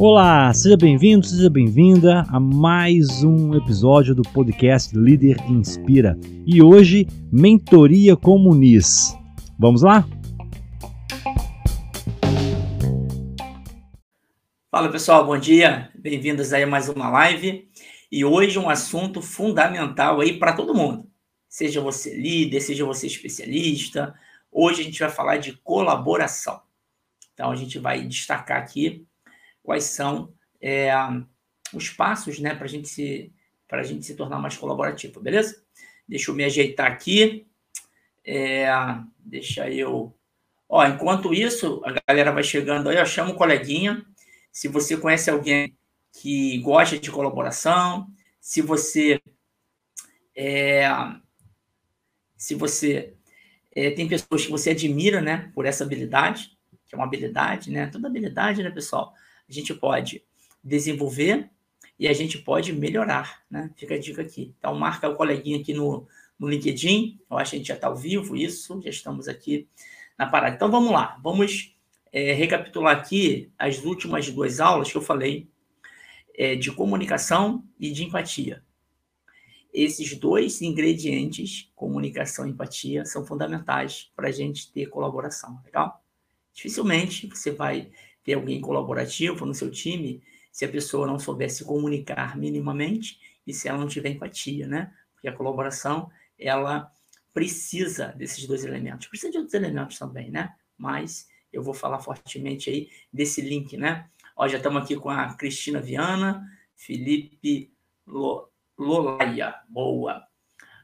[0.00, 6.16] Olá, seja bem-vindo, seja bem-vinda a mais um episódio do podcast Líder Inspira.
[6.46, 9.12] E hoje, Mentoria Comunis.
[9.58, 10.06] Vamos lá?
[14.70, 17.68] Fala pessoal, bom dia, bem-vindos aí a mais uma live.
[18.12, 21.08] E hoje um assunto fundamental aí para todo mundo.
[21.48, 24.14] Seja você líder, seja você especialista.
[24.60, 26.60] Hoje a gente vai falar de colaboração.
[27.32, 29.06] Então a gente vai destacar aqui
[29.62, 30.90] quais são é,
[31.72, 33.32] os passos né, para gente se,
[33.70, 35.62] a gente se tornar mais colaborativo, beleza?
[36.08, 37.46] Deixa eu me ajeitar aqui.
[38.24, 38.66] É,
[39.20, 40.12] deixa eu.
[40.68, 44.04] Ó, enquanto isso, a galera vai chegando aí, ó, chama o coleguinha.
[44.50, 45.72] Se você conhece alguém
[46.12, 48.08] que gosta de colaboração,
[48.40, 49.22] se você
[50.34, 50.88] é,
[52.36, 53.14] se você
[53.78, 57.86] é, tem pessoas que você admira, né, por essa habilidade, que é uma habilidade, né,
[57.86, 59.14] toda habilidade, né, pessoal,
[59.48, 60.22] a gente pode
[60.64, 61.48] desenvolver
[61.96, 63.70] e a gente pode melhorar, né?
[63.76, 64.54] Fica a dica aqui.
[64.58, 66.06] Então, marca o coleguinha aqui no,
[66.38, 67.18] no LinkedIn.
[67.28, 68.80] Eu acho que a gente já está ao vivo, isso.
[68.82, 69.66] Já estamos aqui
[70.16, 70.54] na parada.
[70.54, 71.18] Então, vamos lá.
[71.24, 71.74] Vamos
[72.12, 75.48] é, recapitular aqui as últimas duas aulas que eu falei
[76.36, 78.62] é, de comunicação e de empatia.
[79.72, 86.02] Esses dois ingredientes, comunicação e empatia, são fundamentais para a gente ter colaboração, legal?
[86.52, 87.90] Dificilmente você vai
[88.24, 93.54] ter alguém colaborativo no seu time se a pessoa não souber se comunicar minimamente e
[93.54, 94.92] se ela não tiver empatia, né?
[95.12, 96.90] Porque a colaboração, ela
[97.32, 99.06] precisa desses dois elementos.
[99.06, 100.54] Precisa de outros elementos também, né?
[100.76, 104.08] Mas eu vou falar fortemente aí desse link, né?
[104.36, 106.44] Ó, já estamos aqui com a Cristina Viana,
[106.74, 107.72] Felipe
[108.78, 110.26] Lolaia, boa.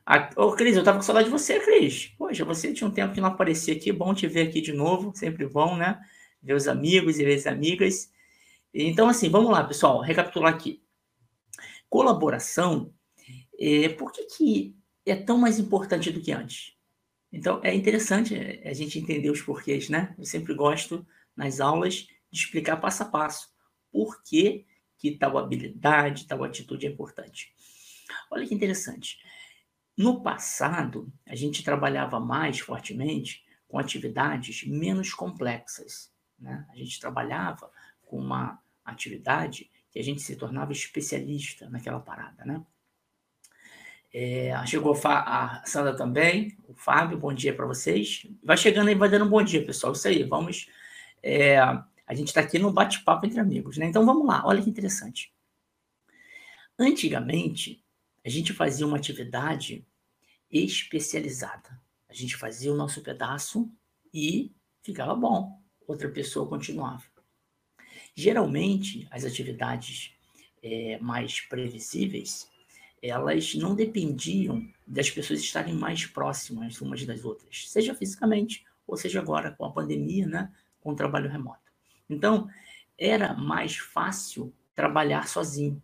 [0.05, 2.09] A, ô, Cris, eu tava com saudade de você, Cris.
[2.19, 5.13] Poxa, você tinha um tempo que não aparecia aqui, bom te ver aqui de novo,
[5.15, 6.01] sempre bom, né?
[6.45, 8.13] ver os amigos e ver as amigas.
[8.73, 10.83] Então, assim, vamos lá, pessoal, recapitular aqui.
[11.89, 12.93] Colaboração,
[13.59, 14.77] é, por que, que
[15.07, 16.75] é tão mais importante do que antes?
[17.33, 20.15] Então, é interessante a gente entender os porquês, né?
[20.19, 23.49] Eu sempre gosto, nas aulas, de explicar passo a passo
[23.91, 24.67] por que,
[24.99, 27.54] que tal habilidade, tal atitude é importante.
[28.31, 29.19] Olha que interessante.
[29.97, 36.13] No passado, a gente trabalhava mais fortemente com atividades menos complexas.
[36.39, 36.67] Né?
[36.71, 37.71] A gente trabalhava
[38.05, 42.45] com uma atividade que a gente se tornava especialista naquela parada.
[42.45, 42.65] Né?
[44.13, 48.27] É, chegou a Sandra também, o Fábio, bom dia para vocês.
[48.43, 49.93] Vai chegando aí, vai dando um bom dia, pessoal.
[49.93, 50.69] Isso aí, vamos.
[51.23, 53.87] É, a gente está aqui no bate-papo entre amigos, né?
[53.87, 55.33] Então vamos lá, olha que interessante.
[56.79, 57.84] Antigamente,
[58.25, 59.87] a gente fazia uma atividade
[60.51, 61.81] especializada.
[62.09, 63.71] A gente fazia o nosso pedaço
[64.13, 64.53] e
[64.83, 67.03] ficava bom outra pessoa continuava.
[68.15, 70.15] Geralmente, as atividades
[70.63, 72.49] é, mais previsíveis,
[73.03, 79.21] elas não dependiam das pessoas estarem mais próximas umas das outras, seja fisicamente, ou seja
[79.21, 81.61] agora com a pandemia, né, com o trabalho remoto.
[82.09, 82.49] Então,
[82.97, 85.83] era mais fácil trabalhar sozinho.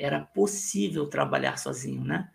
[0.00, 2.30] Era possível trabalhar sozinho, né?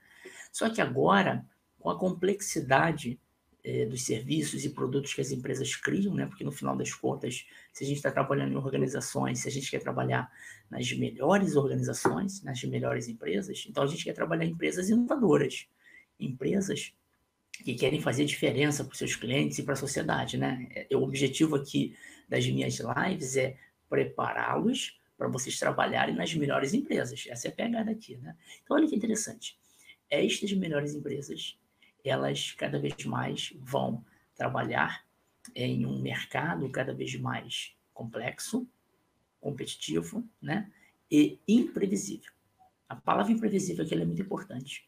[0.51, 1.45] Só que agora,
[1.79, 3.19] com a complexidade
[3.65, 6.27] é, dos serviços e produtos que as empresas criam, né?
[6.27, 9.71] Porque no final das contas, se a gente está trabalhando em organizações, se a gente
[9.71, 10.31] quer trabalhar
[10.69, 15.67] nas melhores organizações, nas melhores empresas, então a gente quer trabalhar em empresas inovadoras,
[16.19, 16.93] empresas
[17.63, 20.67] que querem fazer diferença para os seus clientes e para a sociedade, né?
[20.69, 21.97] É, o objetivo aqui
[22.29, 23.57] das minhas lives é
[23.89, 27.25] prepará-los para vocês trabalharem nas melhores empresas.
[27.29, 28.35] Essa é a pegada aqui, né?
[28.63, 29.57] Então, olha que interessante.
[30.09, 31.57] Estas melhores empresas
[32.03, 34.05] elas cada vez mais vão
[34.35, 35.03] trabalhar
[35.55, 38.67] em um mercado cada vez mais complexo,
[39.39, 40.71] competitivo, né?
[41.09, 42.31] E imprevisível.
[42.87, 44.87] A palavra imprevisível aqui é muito importante.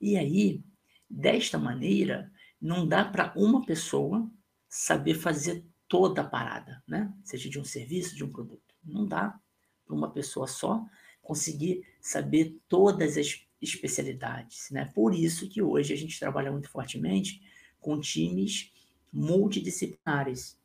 [0.00, 0.62] E aí,
[1.08, 2.30] desta maneira,
[2.60, 4.30] não dá para uma pessoa
[4.68, 7.12] saber fazer toda a parada, né?
[7.24, 8.67] Seja de um serviço, de um produto.
[8.84, 9.38] Não dá
[9.84, 10.84] para uma pessoa só
[11.22, 14.70] conseguir saber todas as especialidades.
[14.70, 14.90] Né?
[14.94, 17.42] Por isso que hoje a gente trabalha muito fortemente
[17.80, 18.72] com times
[19.12, 20.58] multidisciplinares,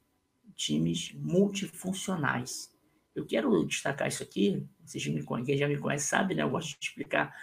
[0.55, 2.71] times multifuncionais.
[3.15, 6.43] Eu quero destacar isso aqui, vocês me conhecem, quem já me conhece sabe, né?
[6.43, 7.33] Eu gosto de explicar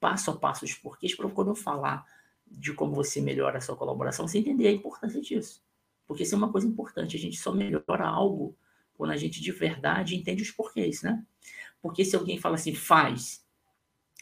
[0.00, 2.04] passo a passo os porquês para quando eu falar
[2.46, 5.62] de como você melhora a sua colaboração, você entender a importância disso.
[6.06, 8.56] Porque isso é uma coisa importante, a gente só melhora algo
[8.98, 11.24] quando a gente de verdade entende os porquês, né?
[11.80, 13.46] Porque se alguém fala assim, faz,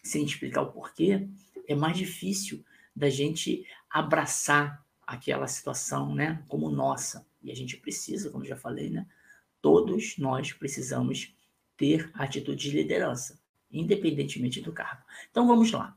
[0.04, 1.26] sem explicar o porquê,
[1.66, 2.62] é mais difícil
[2.94, 7.26] da gente abraçar aquela situação, né, como nossa.
[7.42, 9.06] E a gente precisa, como já falei, né?
[9.62, 11.34] Todos nós precisamos
[11.76, 13.40] ter atitude de liderança,
[13.72, 15.02] independentemente do cargo.
[15.30, 15.96] Então vamos lá.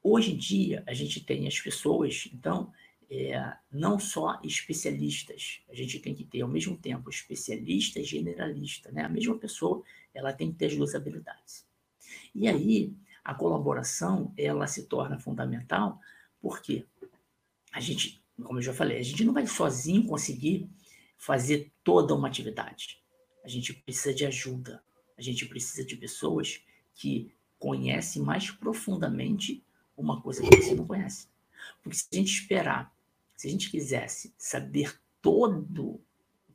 [0.00, 2.72] Hoje em dia a gente tem as pessoas, então,
[3.10, 8.90] é, não só especialistas, a gente tem que ter ao mesmo tempo especialista e generalista,
[8.90, 9.04] né?
[9.04, 11.66] A mesma pessoa, ela tem que ter as duas habilidades.
[12.34, 16.00] E aí, a colaboração, ela se torna fundamental,
[16.40, 16.86] porque
[17.72, 20.68] a gente, como eu já falei, a gente não vai sozinho conseguir
[21.16, 23.02] fazer toda uma atividade.
[23.44, 24.82] A gente precisa de ajuda.
[25.16, 26.62] A gente precisa de pessoas
[26.94, 29.64] que conhecem mais profundamente
[29.96, 31.28] uma coisa que você não conhece.
[31.82, 32.93] Porque se a gente esperar,
[33.36, 36.00] se a gente quisesse saber todo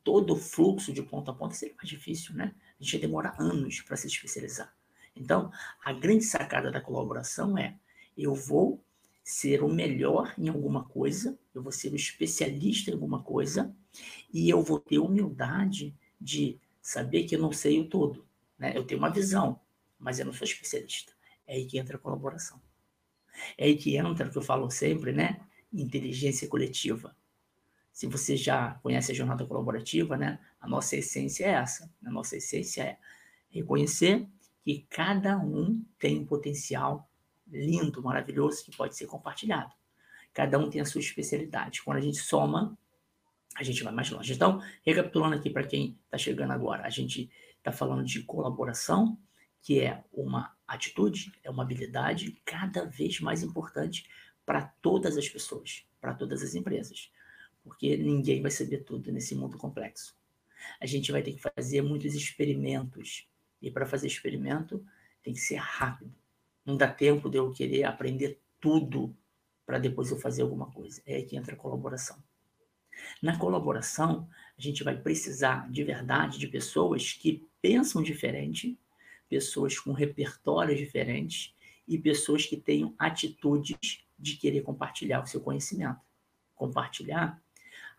[0.02, 2.54] todo o fluxo de ponta a ponta, seria mais difícil, né?
[2.78, 4.74] A gente ia demorar anos para se especializar.
[5.14, 5.50] Então,
[5.84, 7.78] a grande sacada da colaboração é:
[8.16, 8.82] eu vou
[9.22, 13.74] ser o melhor em alguma coisa, eu vou ser o especialista em alguma coisa,
[14.32, 18.26] e eu vou ter humildade de saber que eu não sei o todo.
[18.58, 18.72] Né?
[18.76, 19.60] Eu tenho uma visão,
[19.98, 21.12] mas eu não sou especialista.
[21.46, 22.60] É aí que entra a colaboração.
[23.56, 25.40] É aí que entra o que eu falo sempre, né?
[25.72, 27.16] Inteligência coletiva.
[27.92, 30.38] Se você já conhece a jornada colaborativa, né?
[30.60, 31.92] A nossa essência é essa.
[32.04, 32.98] A nossa essência é
[33.50, 34.26] reconhecer
[34.64, 37.10] que cada um tem um potencial
[37.46, 39.72] lindo, maravilhoso que pode ser compartilhado.
[40.32, 41.82] Cada um tem a sua especialidade.
[41.82, 42.78] Quando a gente soma,
[43.56, 44.32] a gente vai mais longe.
[44.32, 49.18] Então, recapitulando aqui para quem está chegando agora, a gente está falando de colaboração,
[49.60, 54.08] que é uma atitude, é uma habilidade cada vez mais importante
[54.50, 57.12] para todas as pessoas, para todas as empresas,
[57.62, 60.18] porque ninguém vai saber tudo nesse mundo complexo.
[60.80, 63.28] A gente vai ter que fazer muitos experimentos
[63.62, 64.84] e para fazer experimento
[65.22, 66.12] tem que ser rápido.
[66.66, 69.16] Não dá tempo de eu querer aprender tudo
[69.64, 71.00] para depois eu fazer alguma coisa.
[71.06, 72.20] É aí que entra a colaboração.
[73.22, 78.76] Na colaboração, a gente vai precisar de verdade de pessoas que pensam diferente,
[79.28, 81.54] pessoas com repertórios diferentes
[81.90, 86.00] e pessoas que tenham atitudes de querer compartilhar o seu conhecimento,
[86.54, 87.38] compartilhar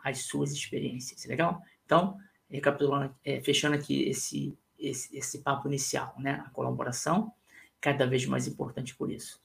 [0.04, 1.26] as suas experiências.
[1.26, 1.62] Legal?
[1.86, 2.18] Então,
[2.50, 6.44] recapitulando, é, fechando aqui esse esse, esse papo inicial, né?
[6.46, 7.32] A colaboração,
[7.80, 9.40] cada vez mais importante por isso.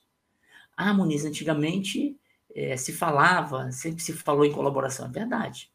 [0.76, 2.18] Ah, Muniz, antigamente
[2.54, 5.70] é, se falava, sempre se falou em colaboração, é verdade.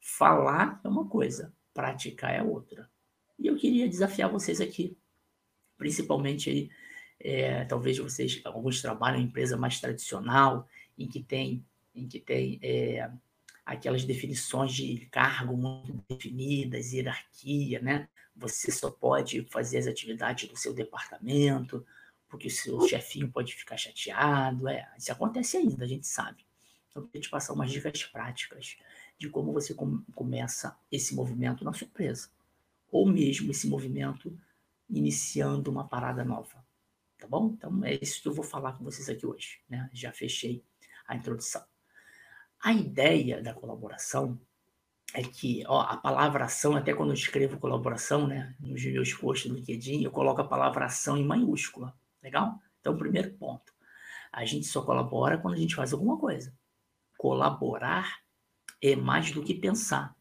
[0.00, 2.90] Falar é uma coisa, praticar é outra.
[3.38, 4.96] E eu queria desafiar vocês aqui,
[5.76, 6.70] principalmente aí,
[7.20, 12.58] é, talvez vocês, alguns trabalham em empresa mais tradicional, em que tem, em que tem
[12.62, 13.10] é,
[13.64, 18.08] aquelas definições de cargo muito definidas, hierarquia, né?
[18.36, 21.84] Você só pode fazer as atividades do seu departamento,
[22.28, 24.68] porque o seu chefinho pode ficar chateado.
[24.68, 26.46] É, isso acontece ainda, a gente sabe.
[26.88, 28.76] Então, eu queria te passar umas dicas práticas
[29.18, 32.30] de como você com, começa esse movimento na sua empresa.
[32.90, 34.32] Ou mesmo esse movimento
[34.88, 36.64] iniciando uma parada nova.
[37.18, 37.54] Tá bom?
[37.56, 39.60] Então, é isso que eu vou falar com vocês aqui hoje.
[39.68, 39.90] Né?
[39.92, 40.64] Já fechei
[41.06, 41.64] a introdução.
[42.60, 44.40] A ideia da colaboração
[45.14, 49.50] é que ó, a palavra ação, até quando eu escrevo colaboração, né, nos meus posts
[49.50, 51.94] no LinkedIn, eu coloco a palavra ação em maiúscula.
[52.22, 52.60] Legal?
[52.80, 53.72] Então, primeiro ponto.
[54.32, 56.54] A gente só colabora quando a gente faz alguma coisa.
[57.16, 58.18] Colaborar
[58.82, 60.14] é mais do que pensar.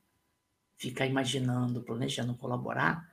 [0.77, 3.11] Ficar imaginando, planejando colaborar.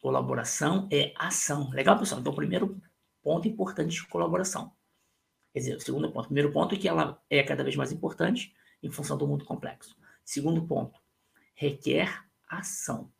[0.00, 1.70] Colaboração é ação.
[1.70, 2.20] Legal, pessoal?
[2.20, 2.80] Então, primeiro
[3.22, 4.72] ponto importante de colaboração.
[5.52, 6.24] Quer dizer, o segundo ponto.
[6.24, 9.44] O primeiro ponto é que ela é cada vez mais importante em função do mundo
[9.44, 9.96] complexo.
[10.24, 11.00] Segundo ponto,
[11.54, 13.12] requer ação.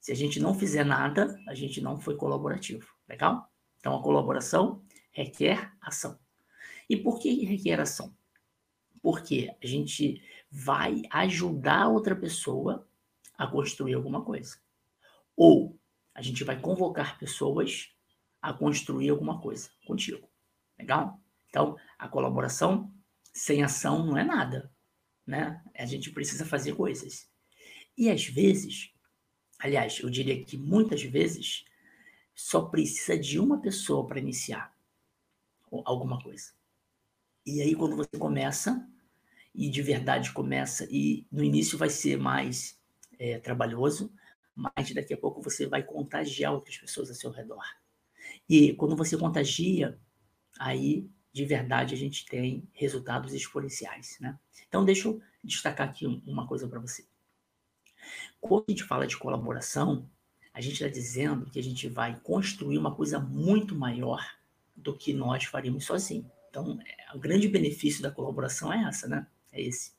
[0.00, 2.86] Se a gente não fizer nada, a gente não foi colaborativo.
[3.08, 3.50] Legal?
[3.78, 6.18] Então, a colaboração requer ação.
[6.88, 8.14] E por que requer ação?
[9.00, 12.86] Porque a gente vai ajudar outra pessoa
[13.36, 14.58] a construir alguma coisa.
[15.36, 15.78] Ou
[16.14, 17.92] a gente vai convocar pessoas
[18.42, 20.28] a construir alguma coisa contigo.
[20.78, 21.20] Legal?
[21.48, 22.92] Então, a colaboração
[23.32, 24.70] sem ação não é nada,
[25.26, 25.62] né?
[25.76, 27.30] A gente precisa fazer coisas.
[27.96, 28.92] E às vezes,
[29.58, 31.64] aliás, eu diria que muitas vezes,
[32.34, 34.74] só precisa de uma pessoa para iniciar
[35.84, 36.52] alguma coisa.
[37.46, 38.88] E aí, quando você começa,
[39.54, 42.80] e de verdade começa, e no início vai ser mais
[43.18, 44.12] é, trabalhoso,
[44.54, 47.64] mas daqui a pouco você vai contagiar outras pessoas ao seu redor.
[48.54, 49.98] E quando você contagia,
[50.58, 54.18] aí de verdade a gente tem resultados exponenciais.
[54.20, 54.38] Né?
[54.68, 57.06] Então, deixa eu destacar aqui uma coisa para você.
[58.38, 60.06] Quando a gente fala de colaboração,
[60.52, 64.22] a gente está dizendo que a gente vai construir uma coisa muito maior
[64.76, 66.26] do que nós faríamos sozinhos.
[66.50, 69.26] Então, é, o grande benefício da colaboração é essa, né?
[69.50, 69.92] É esse.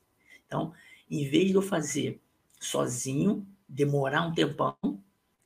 [0.46, 0.72] Então,
[1.10, 2.20] Em vez de eu fazer
[2.60, 4.76] sozinho, demorar um tempão,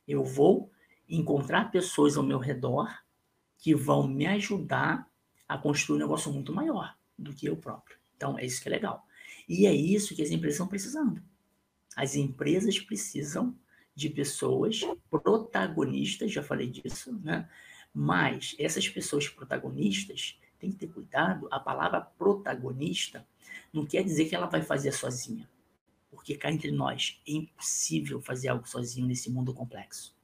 [0.07, 0.71] eu vou
[1.09, 3.03] encontrar pessoas ao meu redor
[3.57, 5.09] que vão me ajudar
[5.47, 7.97] a construir um negócio muito maior do que eu próprio.
[8.15, 9.05] Então, é isso que é legal.
[9.47, 11.21] E é isso que as empresas estão precisando.
[11.95, 13.55] As empresas precisam
[13.95, 17.49] de pessoas protagonistas, já falei disso, né?
[17.93, 21.47] Mas essas pessoas protagonistas têm que ter cuidado.
[21.49, 23.27] A palavra protagonista
[23.73, 25.49] não quer dizer que ela vai fazer sozinha.
[26.11, 30.15] Porque cá entre nós é impossível fazer algo sozinho nesse mundo complexo.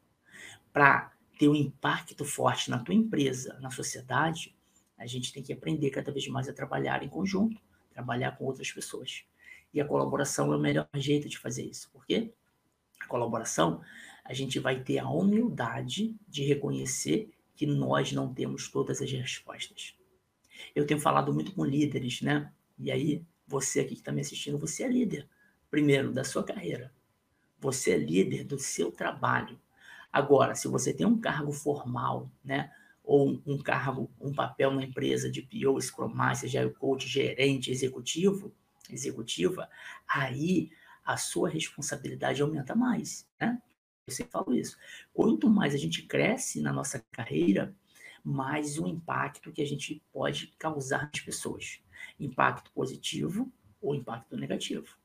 [0.75, 4.53] Para ter um impacto forte na tua empresa, na sociedade,
[4.97, 7.61] a gente tem que aprender cada vez mais a trabalhar em conjunto,
[7.93, 9.23] trabalhar com outras pessoas.
[9.73, 11.89] E a colaboração é o melhor jeito de fazer isso.
[11.93, 12.33] Por quê?
[12.99, 13.81] A colaboração,
[14.25, 19.95] a gente vai ter a humildade de reconhecer que nós não temos todas as respostas.
[20.75, 22.51] Eu tenho falado muito com líderes, né?
[22.77, 25.25] E aí, você aqui que está me assistindo, você é líder,
[25.71, 26.93] primeiro, da sua carreira.
[27.61, 29.57] Você é líder do seu trabalho.
[30.15, 32.71] Agora, se você tem um cargo formal, né?
[33.03, 38.55] Ou um cargo, um papel na empresa de PO, Scrum Master, Agile Coach, gerente, executivo,
[38.89, 39.69] executiva,
[40.07, 40.71] aí
[41.03, 43.61] a sua responsabilidade aumenta mais, né?
[44.07, 44.77] Eu sempre falo isso.
[45.13, 47.75] Quanto mais a gente cresce na nossa carreira,
[48.23, 51.81] mais o impacto que a gente pode causar nas pessoas.
[52.17, 54.97] Impacto positivo ou impacto negativo.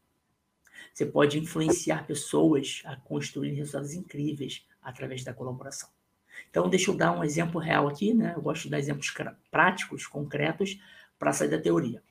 [0.93, 5.89] Você pode influenciar pessoas a construir resultados incríveis através da colaboração.
[6.49, 8.33] Então, deixa eu dar um exemplo real aqui, né?
[8.35, 9.13] Eu gosto de dar exemplos
[9.51, 10.79] práticos, concretos,
[11.19, 12.03] para sair da teoria.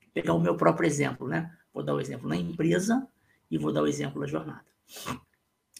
[0.00, 1.56] Vou pegar o meu próprio exemplo, né?
[1.72, 3.06] Vou dar o um exemplo na empresa
[3.50, 4.64] e vou dar o um exemplo da jornada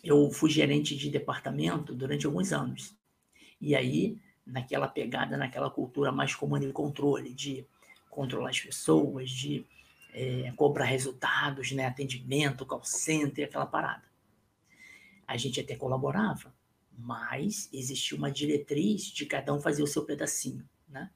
[0.02, 2.96] eu fui gerente de departamento durante alguns anos.
[3.60, 7.64] E aí, naquela pegada, naquela cultura mais comando e controle, de
[8.10, 9.64] controlar as pessoas, de
[10.12, 14.04] é, cobrar resultados, né, atendimento, call center, aquela parada.
[15.26, 16.54] A gente até colaborava,
[16.96, 20.68] mas existia uma diretriz de cada um fazer o seu pedacinho.
[20.88, 21.10] Né?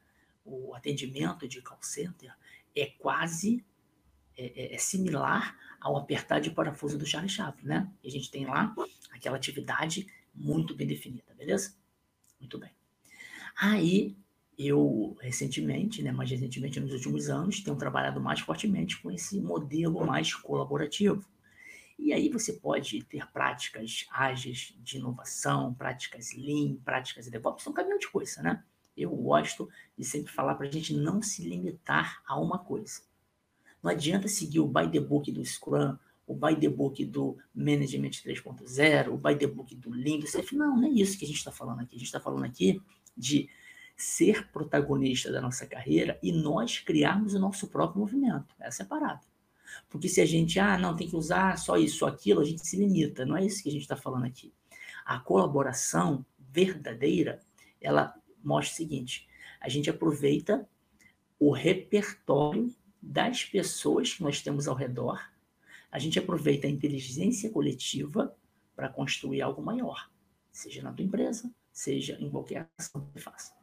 [0.44, 2.34] O atendimento de call center
[2.74, 3.64] é quase
[4.36, 7.92] é, é, é similar ao apertar de parafuso do Charlie Chaplin, né?
[8.02, 8.74] E a gente tem lá
[9.10, 11.74] aquela atividade muito bem definida, beleza?
[12.38, 12.70] Muito bem.
[13.58, 14.16] Aí,
[14.58, 20.06] eu recentemente, né, mais recentemente nos últimos anos, tenho trabalhado mais fortemente com esse modelo
[20.06, 21.24] mais colaborativo.
[21.98, 27.72] E aí você pode ter práticas ágeis de inovação, práticas lean, práticas de DevOps, são
[27.72, 28.62] um de coisa, né?
[28.96, 33.02] Eu gosto de sempre falar para a gente não se limitar a uma coisa.
[33.82, 35.96] Não adianta seguir o by the book do Scrum,
[36.26, 40.56] o by the book do Management 3.0, o by the book do Lean, do CF.
[40.56, 41.96] Não, não é isso que a gente está falando aqui.
[41.96, 42.80] A gente está falando aqui
[43.16, 43.48] de
[43.96, 48.54] ser protagonista da nossa carreira e nós criarmos o nosso próprio movimento.
[48.60, 49.20] Essa é a parada.
[49.88, 52.76] Porque se a gente, ah, não, tem que usar só isso, aquilo, a gente se
[52.76, 53.24] limita.
[53.24, 54.52] Não é isso que a gente está falando aqui.
[55.04, 57.40] A colaboração verdadeira,
[57.80, 59.26] ela mostra o seguinte:
[59.60, 60.68] a gente aproveita
[61.38, 65.20] o repertório das pessoas que nós temos ao redor,
[65.90, 68.36] a gente aproveita a inteligência coletiva
[68.74, 70.10] para construir algo maior,
[70.50, 73.54] seja na tua empresa, seja em qualquer ação que faça.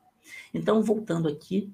[0.53, 1.74] Então, voltando aqui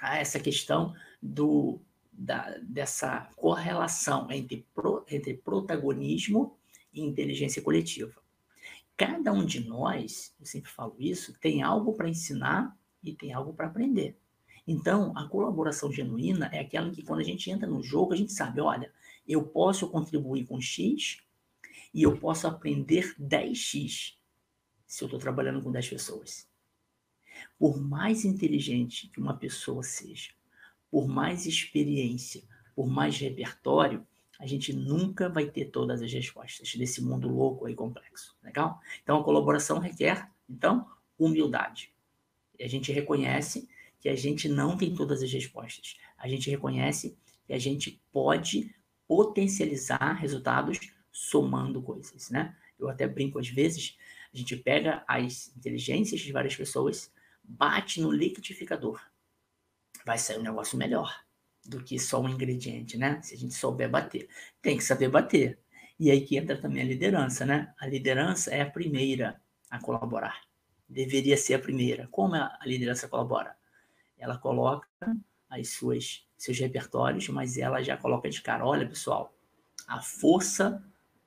[0.00, 1.80] a essa questão do,
[2.12, 6.56] da, dessa correlação entre, pro, entre protagonismo
[6.92, 8.14] e inteligência coletiva.
[8.96, 13.52] Cada um de nós, eu sempre falo isso, tem algo para ensinar e tem algo
[13.52, 14.16] para aprender.
[14.66, 18.16] Então, a colaboração genuína é aquela em que quando a gente entra no jogo, a
[18.16, 18.90] gente sabe, olha,
[19.26, 21.18] eu posso contribuir com X
[21.92, 24.14] e eu posso aprender 10X
[24.86, 26.48] se eu estou trabalhando com 10 pessoas.
[27.58, 30.30] Por mais inteligente que uma pessoa seja,
[30.90, 32.42] por mais experiência,
[32.74, 34.06] por mais repertório,
[34.38, 38.36] a gente nunca vai ter todas as respostas desse mundo louco e complexo.
[38.42, 38.80] Legal?
[39.02, 40.86] Então, a colaboração requer, então,
[41.18, 41.92] humildade.
[42.58, 43.68] E a gente reconhece
[44.00, 45.96] que a gente não tem todas as respostas.
[46.18, 48.74] A gente reconhece que a gente pode
[49.06, 50.78] potencializar resultados
[51.10, 52.56] somando coisas, né?
[52.78, 53.96] Eu até brinco às vezes,
[54.32, 57.12] a gente pega as inteligências de várias pessoas,
[57.44, 59.00] bate no liquidificador.
[60.04, 61.14] Vai sair um negócio melhor
[61.64, 63.20] do que só um ingrediente, né?
[63.22, 64.28] Se a gente souber bater.
[64.60, 65.58] Tem que saber bater.
[65.98, 67.72] E aí que entra também a liderança, né?
[67.78, 70.42] A liderança é a primeira a colaborar.
[70.88, 72.08] Deveria ser a primeira.
[72.10, 73.56] Como a liderança colabora?
[74.24, 74.88] ela coloca
[75.50, 79.34] as suas seus repertórios, mas ela já coloca de cara, olha pessoal,
[79.86, 80.82] a força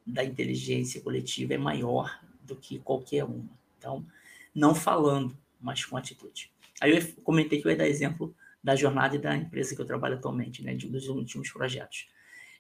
[0.05, 3.49] da inteligência coletiva é maior do que qualquer uma.
[3.77, 4.05] Então,
[4.53, 6.51] não falando, mas com atitude.
[6.81, 9.85] Aí eu comentei que eu ia dar exemplo da jornada e da empresa que eu
[9.85, 12.07] trabalho atualmente, né, dos últimos projetos.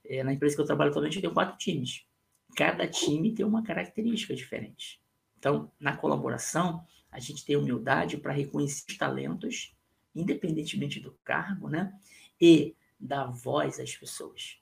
[0.05, 2.05] É, na empresa que eu trabalho atualmente, eu tenho quatro times.
[2.55, 5.01] Cada time tem uma característica diferente.
[5.37, 9.75] Então, na colaboração, a gente tem humildade para reconhecer os talentos,
[10.15, 11.93] independentemente do cargo, né?
[12.39, 14.59] E dar voz às pessoas.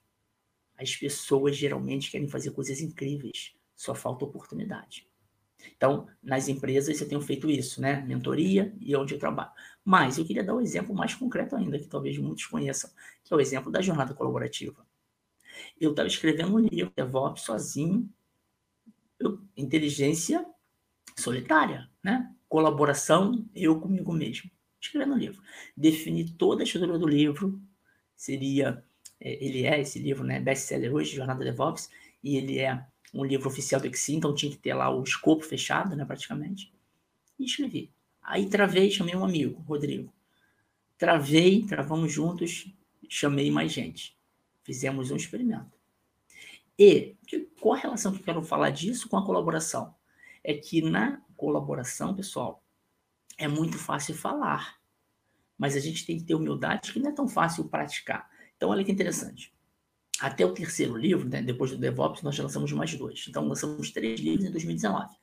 [0.78, 5.08] As pessoas geralmente querem fazer coisas incríveis, só falta oportunidade.
[5.76, 8.02] Então, nas empresas eu tenho feito isso, né?
[8.02, 9.52] Mentoria e onde eu trabalho.
[9.84, 12.90] Mas eu queria dar um exemplo mais concreto ainda, que talvez muitos conheçam,
[13.24, 14.86] que é o exemplo da jornada colaborativa.
[15.80, 18.10] Eu estava escrevendo um livro, DevOps, sozinho,
[19.20, 20.46] eu, inteligência
[21.18, 22.34] solitária, né?
[22.48, 24.50] Colaboração, eu comigo mesmo.
[24.80, 25.42] Escrevendo um livro.
[25.76, 27.62] Defini toda a estrutura do livro,
[28.16, 28.84] seria,
[29.20, 30.40] é, ele é esse livro, né?
[30.40, 31.90] Best-seller hoje, Jornada DevOps,
[32.24, 35.42] e ele é um livro oficial do Exi, então tinha que ter lá o escopo
[35.42, 36.74] fechado, né, praticamente.
[37.40, 37.90] E escrevi.
[38.22, 40.14] Aí travei, chamei um amigo, Rodrigo.
[40.98, 42.68] Travei, travamos juntos,
[43.08, 44.18] chamei mais gente.
[44.64, 45.72] Fizemos um experimento.
[46.78, 47.16] E
[47.62, 49.96] qual a relação que eu quero falar disso com a colaboração?
[50.44, 52.62] É que na colaboração, pessoal,
[53.38, 54.78] é muito fácil falar,
[55.58, 58.30] mas a gente tem que ter humildade que não é tão fácil praticar.
[58.58, 59.55] Então, olha que interessante.
[60.20, 63.26] Até o terceiro livro, né, depois do DevOps, nós lançamos mais dois.
[63.28, 65.14] Então, lançamos três livros em 2019.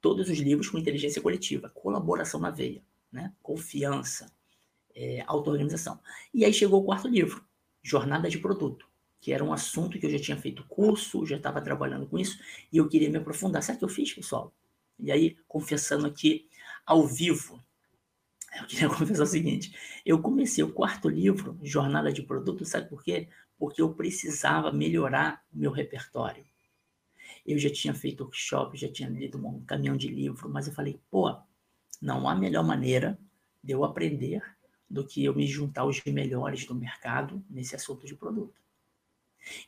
[0.00, 4.32] Todos os livros com inteligência coletiva, colaboração na veia, né, confiança,
[4.94, 5.98] é, auto-organização.
[6.32, 7.44] E aí chegou o quarto livro,
[7.82, 8.86] Jornada de Produto,
[9.20, 12.38] que era um assunto que eu já tinha feito curso, já estava trabalhando com isso,
[12.72, 13.62] e eu queria me aprofundar.
[13.62, 14.52] Sabe o que eu fiz, pessoal?
[14.98, 16.48] E aí, confessando aqui
[16.86, 17.62] ao vivo,
[18.60, 19.74] eu queria confessar o seguinte:
[20.04, 23.28] eu comecei o quarto livro, Jornada de Produto, sabe por quê?
[23.62, 26.44] Porque eu precisava melhorar o meu repertório.
[27.46, 31.00] Eu já tinha feito workshop, já tinha lido um caminhão de livro, mas eu falei,
[31.08, 31.32] pô,
[32.00, 33.16] não há melhor maneira
[33.62, 34.42] de eu aprender
[34.90, 38.60] do que eu me juntar aos melhores do mercado nesse assunto de produto.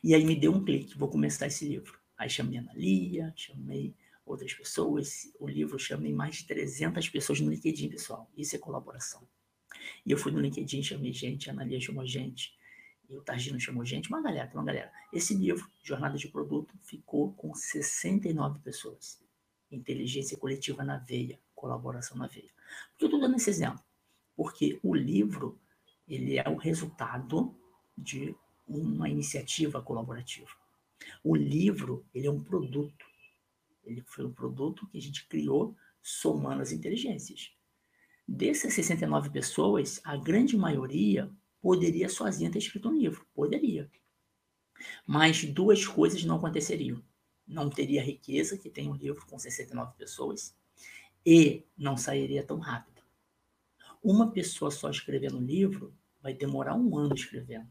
[0.03, 1.97] E aí me deu um clique, vou começar esse livro.
[2.17, 7.49] Aí chamei a Analia, chamei outras pessoas, o livro chamei mais de 300 pessoas no
[7.49, 8.29] LinkedIn, pessoal.
[8.35, 9.25] Isso é colaboração.
[10.05, 12.53] E eu fui no LinkedIn, chamei gente, a Analia chamou gente,
[13.09, 14.91] e o Targino chamou gente, uma galera, uma galera.
[15.11, 19.21] Esse livro, Jornada de Produto, ficou com 69 pessoas.
[19.71, 22.49] Inteligência coletiva na veia, colaboração na veia.
[22.91, 23.83] Por que eu estou dando esse exemplo?
[24.35, 25.59] Porque o livro,
[26.07, 27.55] ele é o resultado
[27.97, 28.35] de
[28.67, 30.49] uma iniciativa colaborativa.
[31.23, 33.05] O livro, ele é um produto.
[33.83, 37.51] Ele foi um produto que a gente criou somando as inteligências.
[38.27, 41.31] Dessas 69 pessoas, a grande maioria
[41.65, 43.89] poderia sozinha ter escrito um livro, poderia.
[45.03, 47.03] Mas duas coisas não aconteceriam.
[47.47, 50.55] Não teria a riqueza que tem um livro com 69 pessoas
[51.25, 53.01] e não sairia tão rápido.
[54.03, 57.67] Uma pessoa só escrevendo um livro vai demorar um ano escrevendo,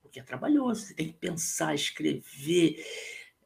[0.00, 0.80] porque é trabalhoso.
[0.80, 2.82] Você tem que pensar, escrever.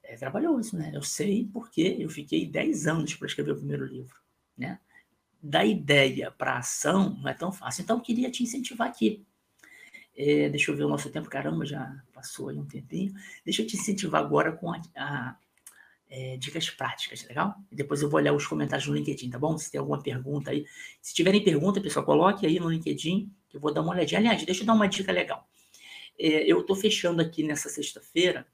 [0.04, 0.92] É trabalhoso, né?
[0.94, 4.14] Eu sei porque eu fiquei 10 anos para escrever o primeiro livro,
[4.56, 4.78] né?
[5.42, 7.82] Da ideia para ação não é tão fácil.
[7.82, 9.26] Então, eu queria te incentivar aqui.
[10.20, 13.14] É, deixa eu ver o nosso tempo, caramba, já passou aí um tempinho.
[13.44, 15.36] Deixa eu te incentivar agora com a, a
[16.10, 17.54] é, dicas práticas, legal?
[17.70, 19.56] E depois eu vou olhar os comentários no LinkedIn, tá bom?
[19.56, 20.66] Se tem alguma pergunta aí.
[21.00, 24.18] Se tiverem pergunta, pessoal, coloque aí no LinkedIn, que eu vou dar uma olhadinha.
[24.18, 25.48] Aliás, deixa eu dar uma dica legal.
[26.18, 28.44] É, eu estou fechando aqui nessa sexta-feira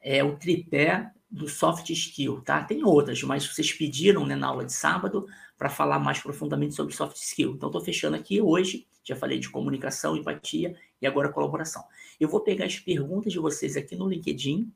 [0.00, 2.64] é, o tripé do soft skill, tá?
[2.64, 5.26] Tem outras, mas vocês pediram né, na aula de sábado
[5.58, 7.52] para falar mais profundamente sobre soft skill.
[7.52, 11.84] Então, estou fechando aqui hoje já falei de comunicação, empatia e agora colaboração.
[12.18, 14.72] Eu vou pegar as perguntas de vocês aqui no LinkedIn,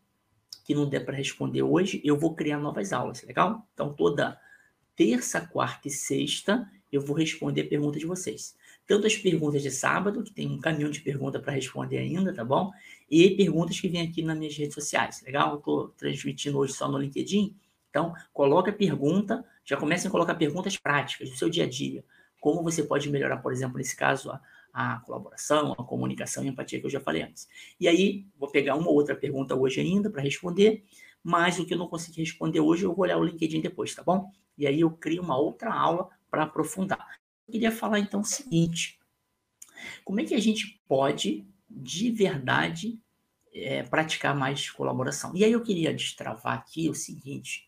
[0.65, 3.67] que não der para responder hoje, eu vou criar novas aulas, legal?
[3.73, 4.39] Então, toda
[4.95, 8.55] terça, quarta e sexta, eu vou responder a pergunta de vocês.
[8.87, 12.45] Tanto as perguntas de sábado, que tem um caminhão de pergunta para responder ainda, tá
[12.45, 12.71] bom?
[13.11, 15.53] E perguntas que vêm aqui nas minhas redes sociais, legal?
[15.53, 17.57] Eu estou transmitindo hoje só no LinkedIn,
[17.89, 22.05] então coloca a pergunta, já comecem a colocar perguntas práticas do seu dia a dia
[22.41, 24.41] como você pode melhorar, por exemplo, nesse caso, a,
[24.73, 27.49] a colaboração, a comunicação e a empatia que eu já falei antes.
[27.81, 30.85] E aí, vou pegar uma ou outra pergunta hoje ainda para responder,
[31.23, 34.03] mas o que eu não consegui responder hoje, eu vou olhar o LinkedIn depois, tá
[34.03, 34.31] bom?
[34.57, 37.19] E aí eu crio uma outra aula para aprofundar.
[37.47, 38.99] Eu queria falar então o seguinte:
[40.05, 43.01] como é que a gente pode, de verdade,
[43.53, 45.35] é, praticar mais colaboração?
[45.35, 47.68] E aí eu queria destravar aqui o seguinte: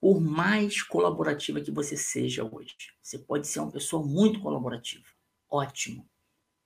[0.00, 5.04] por mais colaborativa que você seja hoje, você pode ser uma pessoa muito colaborativa.
[5.50, 6.08] Ótimo.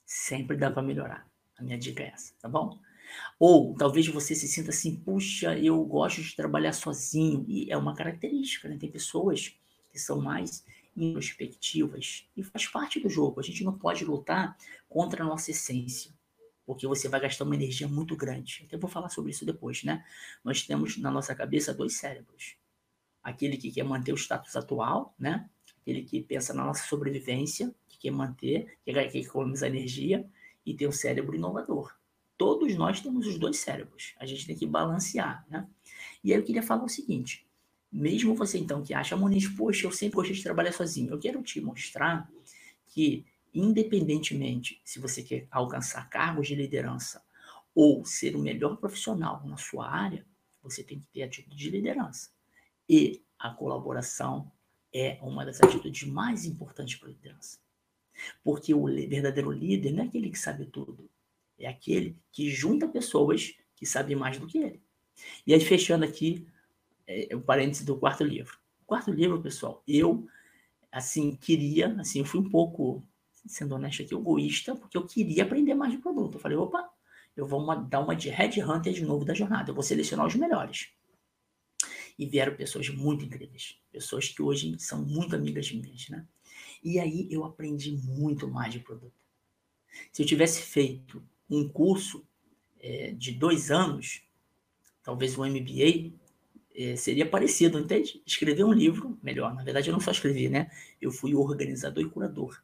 [0.06, 1.28] Sempre dá para melhorar.
[1.58, 2.78] A minha dica é essa, tá bom?
[3.38, 7.44] Ou talvez você se sinta assim, puxa, eu gosto de trabalhar sozinho.
[7.48, 8.76] E é uma característica, né?
[8.78, 9.56] Tem pessoas
[9.90, 10.64] que são mais
[10.96, 13.40] introspectivas e faz parte do jogo.
[13.40, 14.56] A gente não pode lutar
[14.88, 16.12] contra a nossa essência.
[16.66, 18.64] porque você vai gastar uma energia muito grande.
[18.66, 20.04] Até vou falar sobre isso depois, né?
[20.42, 22.56] Nós temos na nossa cabeça dois cérebros.
[23.24, 25.48] Aquele que quer manter o status atual, né?
[25.80, 30.28] Aquele que pensa na nossa sobrevivência, que quer manter, que quer economizar energia,
[30.64, 31.96] e tem o cérebro inovador.
[32.36, 34.14] Todos nós temos os dois cérebros.
[34.18, 35.66] A gente tem que balancear, né?
[36.22, 37.46] E aí eu queria falar o seguinte:
[37.90, 41.42] mesmo você então que acha, Moniz, poxa, eu sempre gostei de trabalhar sozinho, eu quero
[41.42, 42.30] te mostrar
[42.86, 47.22] que independentemente se você quer alcançar cargos de liderança
[47.72, 50.26] ou ser o melhor profissional na sua área,
[50.62, 52.33] você tem que ter atitude de liderança.
[52.88, 54.50] E a colaboração
[54.92, 57.58] é uma das atitudes mais importantes para a liderança.
[58.42, 61.10] Porque o verdadeiro líder não é aquele que sabe tudo,
[61.58, 64.80] é aquele que junta pessoas que sabem mais do que ele.
[65.46, 66.46] E aí, fechando aqui
[67.06, 68.58] é, o parênteses do quarto livro.
[68.82, 70.26] O quarto livro, pessoal, eu,
[70.90, 73.02] assim, queria, assim, eu fui um pouco
[73.46, 76.34] sendo honesto aqui, egoísta, porque eu queria aprender mais de produto.
[76.34, 76.88] Eu falei, opa,
[77.36, 80.26] eu vou uma, dar uma de Red Hunter de novo da jornada, eu vou selecionar
[80.26, 80.88] os melhores.
[82.18, 86.26] E vieram pessoas muito incríveis, pessoas que hoje são muito amigas minhas, né?
[86.82, 89.14] E aí eu aprendi muito mais de produto.
[90.12, 92.24] Se eu tivesse feito um curso
[92.80, 94.22] é, de dois anos,
[95.02, 96.12] talvez um MBA,
[96.74, 98.20] é, seria parecido, entende?
[98.26, 100.70] Escrever um livro, melhor, na verdade eu não só escrevi, né?
[101.00, 102.60] Eu fui organizador e curador.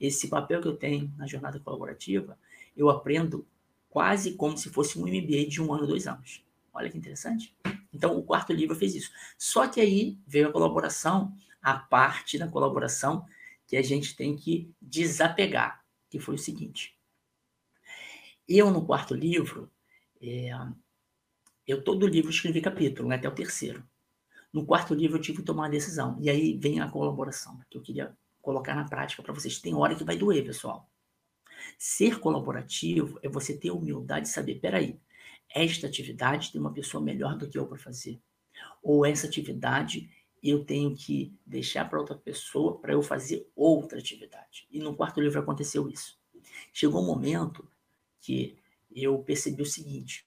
[0.00, 2.38] Esse papel que eu tenho na jornada colaborativa,
[2.76, 3.46] eu aprendo
[3.88, 6.44] quase como se fosse um MBA de um ano, dois anos.
[6.74, 7.56] Olha que interessante.
[7.92, 9.12] Então, o quarto livro fez isso.
[9.38, 11.32] Só que aí veio a colaboração,
[11.62, 13.24] a parte da colaboração
[13.66, 16.98] que a gente tem que desapegar, que foi o seguinte.
[18.46, 19.70] Eu, no quarto livro,
[20.20, 20.50] é,
[21.66, 23.82] eu todo livro escrevi capítulo, né, até o terceiro.
[24.52, 26.18] No quarto livro eu tive que tomar uma decisão.
[26.20, 29.58] E aí vem a colaboração, que eu queria colocar na prática para vocês.
[29.58, 30.90] Tem hora que vai doer, pessoal.
[31.78, 35.00] Ser colaborativo é você ter humildade e saber, peraí,
[35.54, 38.20] esta atividade tem uma pessoa melhor do que eu para fazer.
[38.82, 40.10] Ou essa atividade
[40.42, 44.66] eu tenho que deixar para outra pessoa para eu fazer outra atividade.
[44.70, 46.18] E no quarto livro aconteceu isso.
[46.72, 47.66] Chegou um momento
[48.20, 48.58] que
[48.94, 50.26] eu percebi o seguinte: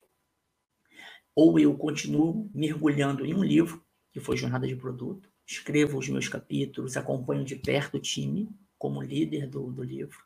[1.35, 6.27] ou eu continuo mergulhando em um livro, que foi Jornada de Produto, escrevo os meus
[6.27, 10.17] capítulos, acompanho de perto o time como líder do, do livro,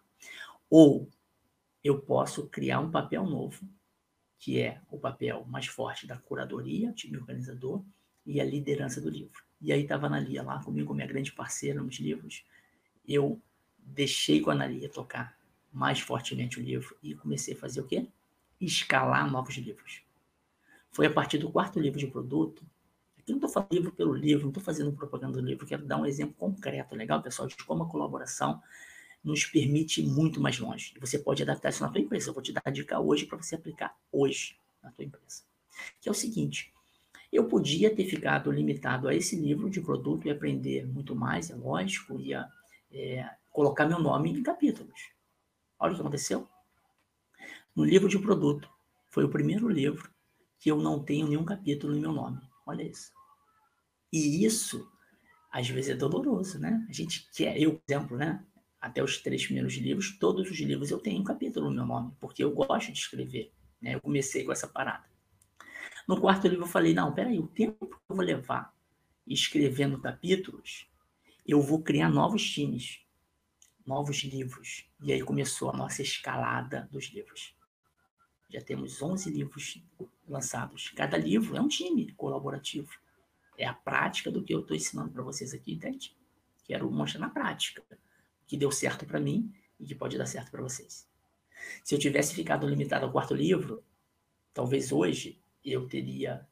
[0.70, 1.10] ou
[1.84, 3.68] eu posso criar um papel novo,
[4.42, 7.84] que é o papel mais forte da curadoria, time organizador,
[8.26, 9.44] e a liderança do livro.
[9.62, 12.44] E aí estava a Analia lá comigo, minha grande parceira nos livros.
[13.08, 13.40] Eu
[13.78, 15.38] deixei com a Analia tocar
[15.72, 18.08] mais fortemente o livro e comecei a fazer o quê?
[18.60, 20.02] Escalar novos livros.
[20.92, 22.66] Foi a partir do quarto livro de produto
[23.22, 25.98] Aqui não estou falando livro pelo livro, não estou fazendo propaganda do livro, quero dar
[25.98, 28.60] um exemplo concreto, legal, pessoal, de como a colaboração
[29.24, 30.94] nos permite muito mais longe.
[31.00, 32.30] Você pode adaptar isso na tua empresa.
[32.30, 35.44] Eu vou te dar a dica hoje para você aplicar hoje na tua empresa.
[36.00, 36.74] Que é o seguinte,
[37.32, 41.56] eu podia ter ficado limitado a esse livro de produto e aprender muito mais, é
[41.56, 42.48] lógico, ia
[42.92, 45.12] é, colocar meu nome em capítulos.
[45.80, 46.48] Olha o que aconteceu.
[47.76, 48.70] No livro de produto,
[49.10, 50.10] foi o primeiro livro
[50.60, 52.40] que eu não tenho nenhum capítulo em meu nome.
[52.66, 53.12] Olha isso.
[54.12, 54.92] E isso,
[55.50, 56.86] às vezes, é doloroso, né?
[56.90, 58.46] A gente quer, eu, por exemplo, né?
[58.82, 62.12] Até os três primeiros livros, todos os livros eu tenho um capítulo no meu nome,
[62.20, 63.54] porque eu gosto de escrever.
[63.80, 63.94] Né?
[63.94, 65.06] Eu comecei com essa parada.
[66.08, 68.76] No quarto livro eu falei, não, peraí, o tempo que eu vou levar
[69.28, 70.90] escrevendo capítulos,
[71.46, 73.06] eu vou criar novos times,
[73.86, 74.90] novos livros.
[75.00, 77.56] E aí começou a nossa escalada dos livros.
[78.50, 79.82] Já temos 11 livros
[80.28, 80.90] lançados.
[80.90, 82.92] Cada livro é um time colaborativo.
[83.58, 86.18] É a prática do que eu estou ensinando para vocês aqui, entende?
[86.66, 87.84] Quero mostrar na prática
[88.52, 91.08] que deu certo para mim e que pode dar certo para vocês.
[91.86, 93.82] Se eu tivesse ficado limitado ao quarto livro,
[94.54, 96.46] talvez hoje eu teria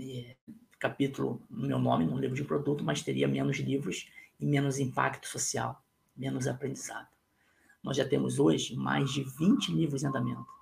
[0.00, 0.36] é,
[0.78, 5.26] capítulo no meu nome, no livro de produto, mas teria menos livros e menos impacto
[5.26, 5.84] social,
[6.16, 7.08] menos aprendizado.
[7.82, 10.60] Nós já temos hoje mais de 20 livros em andamento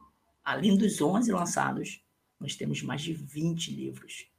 [0.49, 2.03] além dos 11 lançados,
[2.41, 4.31] nós temos mais de 20 livros.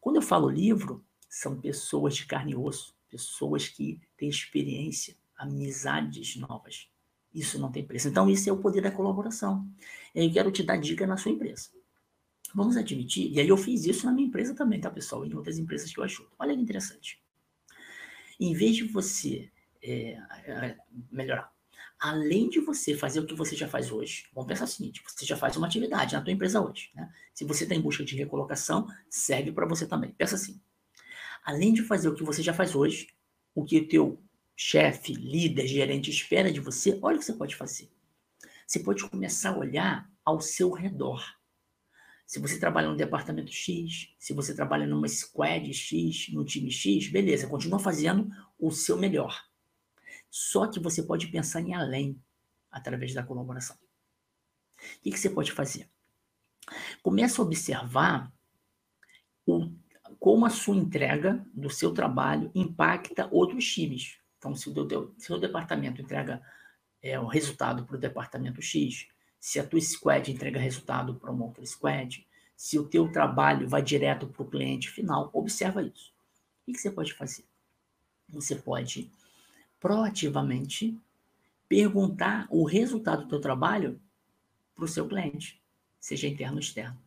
[0.00, 6.36] Quando eu falo livro, são pessoas de carne e osso, pessoas que têm experiência, amizades
[6.36, 6.88] novas.
[7.32, 8.08] Isso não tem preço.
[8.08, 9.66] Então, isso é o poder da colaboração.
[10.14, 11.70] Eu quero te dar dica na sua empresa.
[12.54, 15.24] Vamos admitir, e aí eu fiz isso na minha empresa também, tá, pessoal?
[15.24, 16.30] Em outras empresas que eu ajudo.
[16.36, 17.22] Olha que interessante.
[18.40, 19.50] Em vez de você
[19.80, 20.76] é, é
[21.12, 21.52] melhorar,
[21.98, 25.24] além de você fazer o que você já faz hoje, vamos pensar o seguinte, você
[25.24, 27.12] já faz uma atividade na tua empresa hoje, né?
[27.32, 30.10] Se você está em busca de recolocação, serve para você também.
[30.10, 30.60] Pensa assim,
[31.44, 33.08] além de fazer o que você já faz hoje,
[33.54, 34.20] o que o teu
[34.62, 37.90] chefe, líder, gerente espera de você, olha o que você pode fazer.
[38.66, 41.24] Você pode começar a olhar ao seu redor.
[42.26, 47.08] Se você trabalha no departamento X, se você trabalha numa squad X, no time X,
[47.10, 49.42] beleza, continua fazendo o seu melhor.
[50.28, 52.22] Só que você pode pensar em além
[52.70, 53.76] através da colaboração.
[53.76, 55.88] O que, que você pode fazer?
[57.02, 58.30] Começa a observar
[59.46, 59.72] o,
[60.18, 64.20] como a sua entrega do seu trabalho impacta outros times.
[64.40, 66.40] Então, se o teu, departamento entrega
[67.02, 69.06] é, o resultado para o departamento X,
[69.38, 72.26] se a tua squad entrega resultado para uma outra squad,
[72.56, 76.10] se o teu trabalho vai direto para o cliente final, observa isso.
[76.66, 77.44] O que você pode fazer?
[78.30, 79.10] Você pode
[79.78, 80.98] proativamente
[81.68, 84.00] perguntar o resultado do teu trabalho
[84.74, 85.60] para o seu cliente,
[86.00, 86.98] seja interno ou externo.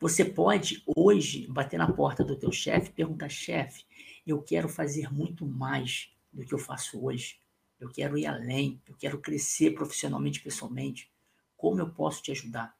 [0.00, 3.84] Você pode hoje bater na porta do teu chefe e perguntar, chefe,
[4.26, 7.38] eu quero fazer muito mais do que eu faço hoje.
[7.78, 11.10] Eu quero ir além, eu quero crescer profissionalmente, pessoalmente.
[11.56, 12.76] Como eu posso te ajudar?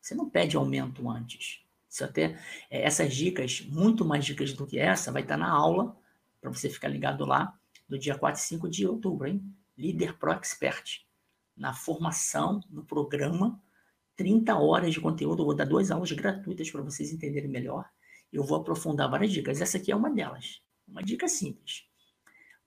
[0.00, 1.64] Você não pede aumento antes.
[1.88, 2.38] Isso até
[2.70, 5.96] é, essas dicas, muito mais dicas do que essa, vai estar na aula
[6.40, 9.42] para você ficar ligado lá do dia 4 e 5 de outubro, hein?
[9.76, 11.04] Líder Pro Expert.
[11.56, 13.60] Na formação, no programa,
[14.16, 15.42] 30 horas de conteúdo.
[15.42, 17.88] Eu vou dar duas aulas gratuitas para vocês entenderem melhor.
[18.32, 19.60] Eu vou aprofundar várias dicas.
[19.60, 20.62] Essa aqui é uma delas.
[20.90, 21.84] Uma dica simples.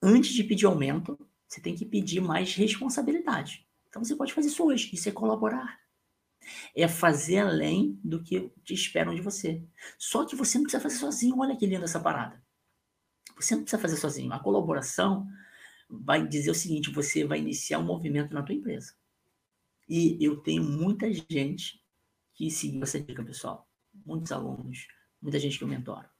[0.01, 3.67] Antes de pedir aumento, você tem que pedir mais responsabilidade.
[3.87, 4.89] Então você pode fazer isso hoje.
[4.93, 5.79] Isso é colaborar.
[6.75, 9.63] É fazer além do que te esperam de você.
[9.97, 11.39] Só que você não precisa fazer sozinho.
[11.39, 12.41] Olha que linda essa parada.
[13.35, 14.33] Você não precisa fazer sozinho.
[14.33, 15.27] A colaboração
[15.89, 18.95] vai dizer o seguinte: você vai iniciar um movimento na tua empresa.
[19.87, 21.83] E eu tenho muita gente
[22.33, 23.69] que seguiu essa dica, pessoal.
[24.05, 24.87] Muitos alunos,
[25.21, 26.12] muita gente que eu mentoro.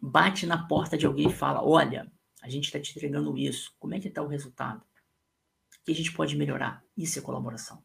[0.00, 2.10] Bate na porta de alguém e fala: Olha,
[2.42, 3.74] a gente está te entregando isso.
[3.78, 4.80] Como é que está o resultado?
[4.80, 6.82] O que a gente pode melhorar?
[6.96, 7.82] Isso é colaboração.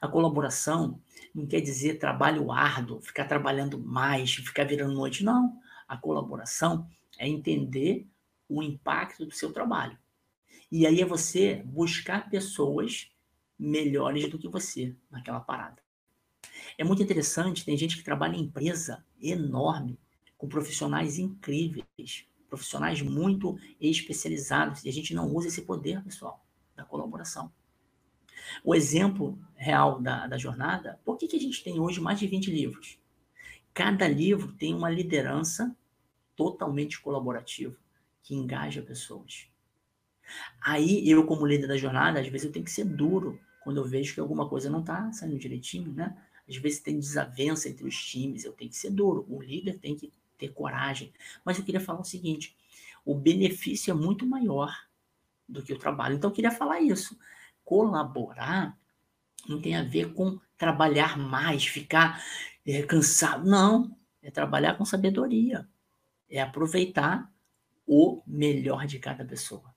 [0.00, 1.00] A colaboração
[1.34, 5.24] não quer dizer trabalho árduo, ficar trabalhando mais, ficar virando noite.
[5.24, 5.58] Não.
[5.86, 8.08] A colaboração é entender
[8.48, 9.98] o impacto do seu trabalho.
[10.70, 13.10] E aí é você buscar pessoas
[13.58, 15.82] melhores do que você naquela parada.
[16.76, 19.98] É muito interessante, tem gente que trabalha em empresa enorme,
[20.44, 26.44] com profissionais incríveis, profissionais muito especializados, e a gente não usa esse poder, pessoal,
[26.76, 27.50] da colaboração.
[28.62, 32.26] O exemplo real da, da jornada, por que, que a gente tem hoje mais de
[32.26, 32.98] 20 livros?
[33.72, 35.74] Cada livro tem uma liderança
[36.36, 37.74] totalmente colaborativa,
[38.22, 39.48] que engaja pessoas.
[40.60, 43.84] Aí eu, como líder da jornada, às vezes eu tenho que ser duro quando eu
[43.86, 46.14] vejo que alguma coisa não está saindo direitinho, né?
[46.46, 49.24] Às vezes tem desavença entre os times, eu tenho que ser duro.
[49.26, 50.12] O líder tem que
[50.46, 51.12] ter coragem.
[51.44, 52.56] Mas eu queria falar o seguinte:
[53.04, 54.74] o benefício é muito maior
[55.48, 56.14] do que o trabalho.
[56.14, 57.18] Então eu queria falar isso.
[57.64, 58.78] Colaborar
[59.48, 62.22] não tem a ver com trabalhar mais, ficar
[62.66, 63.48] é, cansado.
[63.48, 63.96] Não.
[64.22, 65.68] É trabalhar com sabedoria.
[66.30, 67.30] É aproveitar
[67.86, 69.74] o melhor de cada pessoa.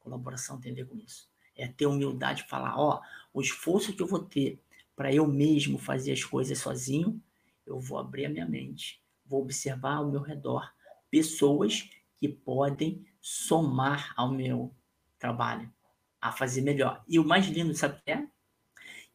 [0.00, 1.28] Colaboração tem a ver com isso.
[1.54, 4.58] É ter humildade, falar, ó, o esforço que eu vou ter
[4.96, 7.20] para eu mesmo fazer as coisas sozinho,
[7.66, 9.01] eu vou abrir a minha mente,
[9.32, 10.70] vou observar ao meu redor
[11.10, 14.74] pessoas que podem somar ao meu
[15.18, 15.72] trabalho,
[16.20, 17.02] a fazer melhor.
[17.08, 18.28] E o mais lindo, sabe o que é?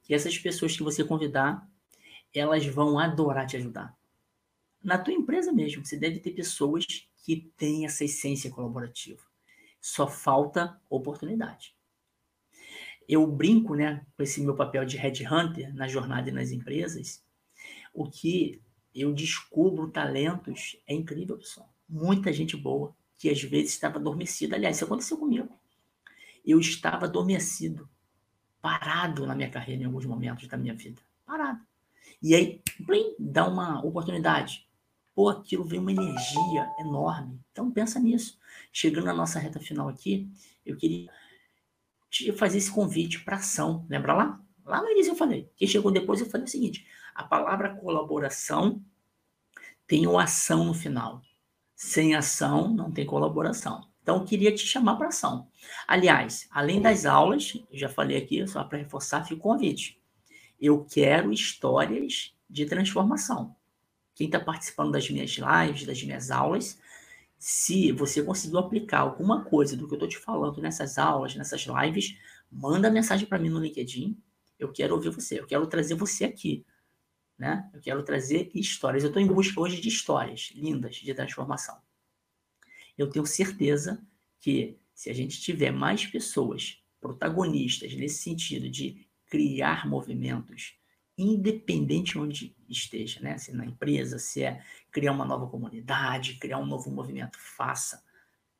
[0.01, 1.69] Que essas pessoas que você convidar,
[2.34, 3.95] elas vão adorar te ajudar.
[4.84, 6.86] Na tua empresa mesmo, você deve ter pessoas
[7.23, 9.21] que têm essa essência colaborativa.
[9.80, 11.75] Só falta oportunidade.
[13.08, 17.23] Eu brinco, né, com esse meu papel de headhunter na jornada e nas empresas.
[17.93, 18.62] O que
[18.99, 21.71] eu descubro talentos é incrível, pessoal.
[21.88, 24.55] Muita gente boa que às vezes estava adormecida.
[24.55, 25.49] Aliás, isso aconteceu comigo.
[26.45, 27.89] Eu estava adormecido,
[28.62, 31.01] parado na minha carreira em alguns momentos da minha vida.
[31.25, 31.60] Parado.
[32.21, 34.67] E aí, plim, dá uma oportunidade.
[35.13, 37.39] Pô, aquilo vem uma energia enorme.
[37.51, 38.39] Então pensa nisso.
[38.71, 40.29] Chegando na nossa reta final aqui,
[40.65, 41.10] eu queria
[42.10, 43.86] te fazer esse convite para ação.
[43.89, 44.46] Lembra lá?
[44.67, 45.49] Lá no início eu falei.
[45.56, 48.84] Quem chegou depois eu falei o seguinte: a palavra colaboração
[49.88, 51.21] tem o ação no final.
[51.73, 53.88] Sem ação não tem colaboração.
[54.03, 55.47] Então eu queria te chamar para ação.
[55.88, 60.01] Aliás, além das aulas, já falei aqui, só para reforçar, fica o convite.
[60.60, 63.56] Eu quero histórias de transformação.
[64.15, 66.80] Quem está participando das minhas lives, das minhas aulas,
[67.38, 71.65] se você conseguiu aplicar alguma coisa do que eu estou te falando nessas aulas, nessas
[71.67, 72.17] lives,
[72.51, 74.17] manda mensagem para mim no LinkedIn.
[74.60, 76.65] Eu quero ouvir você, eu quero trazer você aqui.
[77.38, 77.70] Né?
[77.74, 79.04] Eu quero trazer histórias.
[79.04, 81.80] Eu estou em busca hoje de histórias lindas de transformação.
[82.98, 84.04] Eu tenho certeza
[84.39, 90.76] que se a gente tiver mais pessoas protagonistas nesse sentido de criar movimentos,
[91.17, 93.38] independente onde esteja, né?
[93.38, 98.04] Se é na empresa, se é criar uma nova comunidade, criar um novo movimento, faça.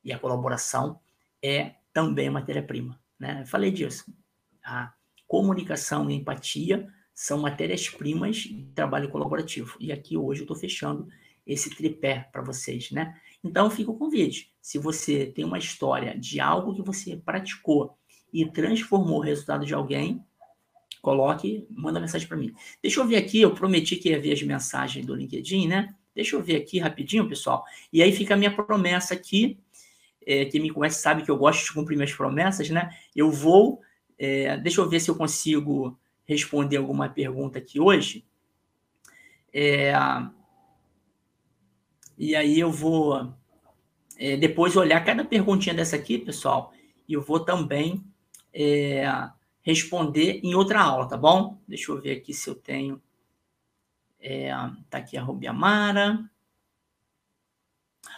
[0.04, 1.00] E a colaboração
[1.42, 3.46] é também matéria-prima, né?
[3.46, 4.06] Falei disso.
[4.64, 4.94] A
[5.28, 9.76] comunicação e empatia são matérias-primas de trabalho colaborativo.
[9.80, 11.08] E aqui hoje eu estou fechando
[11.46, 13.20] esse tripé para vocês, né?
[13.44, 14.52] Então fica o convite.
[14.62, 17.98] Se você tem uma história de algo que você praticou
[18.34, 20.24] e transformou o resultado de alguém,
[21.02, 22.54] coloque, manda mensagem para mim.
[22.82, 25.96] Deixa eu ver aqui, eu prometi que ia ver as mensagens do LinkedIn, né?
[26.14, 27.64] Deixa eu ver aqui rapidinho, pessoal.
[27.94, 29.60] E aí fica a minha promessa aqui.
[30.26, 32.90] É, quem me conhece sabe que eu gosto de cumprir minhas promessas, né?
[33.16, 33.82] Eu vou.
[34.18, 38.26] É, deixa eu ver se eu consigo responder alguma pergunta aqui hoje.
[39.54, 39.94] É,
[42.18, 43.34] e aí eu vou
[44.18, 46.74] é, depois olhar cada perguntinha dessa aqui, pessoal,
[47.08, 48.04] e eu vou também
[48.54, 49.06] é,
[49.62, 51.60] responder em outra aula, tá bom?
[51.68, 53.02] Deixa eu ver aqui se eu tenho.
[54.20, 54.50] É,
[54.90, 56.28] tá aqui a Rubiamara.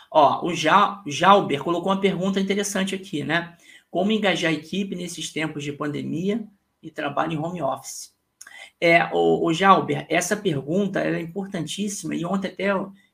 [0.10, 3.56] Ó, o ja, Jalber colocou uma pergunta interessante aqui, né?
[3.90, 6.48] Como engajar a equipe nesses tempos de pandemia
[6.82, 8.14] e trabalho em home office?
[8.80, 12.70] É, o, o Jalber, essa pergunta é importantíssima e ontem até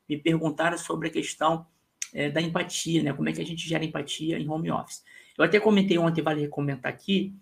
[0.08, 1.66] me perguntaram sobre a questão
[2.14, 3.14] é, da empatia, né?
[3.14, 5.04] Como é que a gente gera empatia em home office.
[5.38, 7.36] Eu até comentei ontem, vale comentar aqui.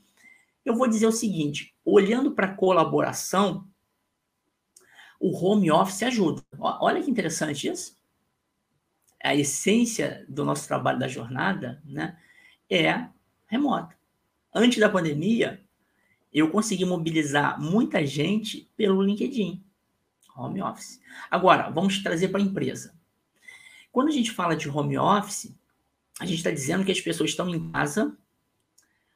[0.66, 3.68] Eu vou dizer o seguinte: olhando para colaboração,
[5.20, 6.42] o home office ajuda.
[6.60, 7.96] Olha que interessante isso.
[9.24, 12.18] A essência do nosso trabalho da jornada né,
[12.70, 13.08] é
[13.54, 13.96] remota.
[14.54, 15.62] Antes da pandemia,
[16.32, 19.64] eu consegui mobilizar muita gente pelo LinkedIn,
[20.36, 21.00] home office.
[21.30, 22.96] Agora, vamos trazer para a empresa.
[23.92, 25.56] Quando a gente fala de home office,
[26.20, 28.18] a gente está dizendo que as pessoas estão em casa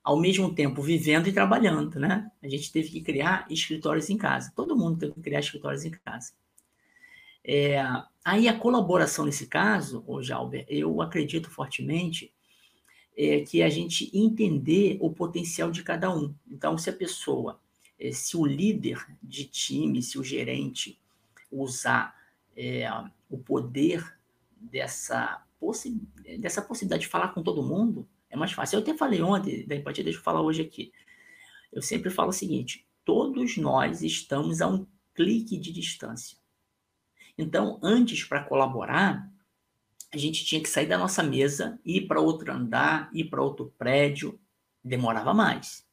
[0.04, 2.32] ao mesmo tempo vivendo e trabalhando, né?
[2.42, 4.54] A gente teve que criar escritórios em casa.
[4.56, 6.32] Todo mundo teve que criar escritórios em casa.
[7.44, 7.84] É,
[8.24, 12.34] aí a colaboração nesse caso, ô Jalber, eu acredito fortemente
[13.18, 16.36] é, que a gente entender o potencial de cada um.
[16.48, 17.60] Então, se a pessoa,
[18.00, 21.00] é, se o líder de time, se o gerente
[21.52, 22.16] usar
[22.56, 22.88] é,
[23.28, 24.16] o poder
[24.56, 26.00] dessa, possi
[26.40, 28.78] dessa possibilidade de falar com todo mundo, é mais fácil.
[28.78, 30.92] Eu até falei ontem da empatia, deixa eu falar hoje aqui.
[31.74, 36.38] Eu sempre falo o seguinte: todos nós estamos a um clique de distância.
[37.38, 39.32] Então, antes, para colaborar,
[40.18, 43.74] a gente tinha que sair da nossa mesa, ir para outro andar, ir para outro
[43.78, 44.40] prédio,
[44.84, 45.86] demorava mais.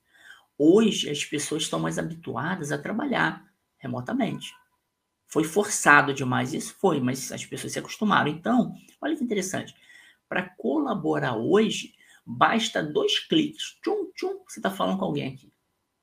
[0.57, 3.45] Hoje, as pessoas estão mais habituadas a trabalhar
[3.77, 4.55] remotamente.
[5.27, 8.31] Foi forçado demais, isso foi, mas as pessoas se acostumaram.
[8.31, 9.75] Então, olha que interessante.
[10.29, 13.79] Para colaborar hoje, basta dois cliques.
[13.83, 15.53] Tchum, tchum, você está falando com alguém aqui.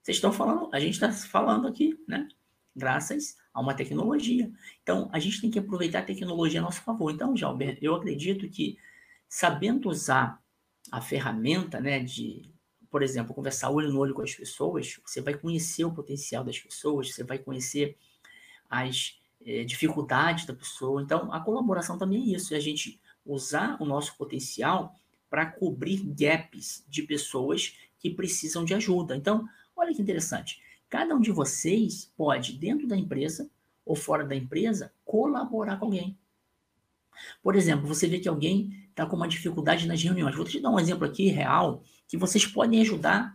[0.01, 2.27] Vocês estão falando, a gente está falando aqui, né?
[2.75, 4.51] Graças a uma tecnologia.
[4.81, 7.11] Então, a gente tem que aproveitar a tecnologia a nosso favor.
[7.11, 8.77] Então, Jalber, eu acredito que
[9.27, 10.41] sabendo usar
[10.91, 12.49] a ferramenta, né, de,
[12.89, 16.59] por exemplo, conversar olho no olho com as pessoas, você vai conhecer o potencial das
[16.59, 17.97] pessoas, você vai conhecer
[18.69, 21.01] as é, dificuldades da pessoa.
[21.01, 24.95] Então, a colaboração também é isso, é a gente usar o nosso potencial
[25.29, 29.15] para cobrir gaps de pessoas que precisam de ajuda.
[29.15, 30.61] Então, olha que interessante.
[30.91, 33.49] Cada um de vocês pode, dentro da empresa
[33.85, 36.19] ou fora da empresa, colaborar com alguém.
[37.41, 40.35] Por exemplo, você vê que alguém está com uma dificuldade nas reuniões.
[40.35, 43.33] Vou te dar um exemplo aqui real que vocês podem ajudar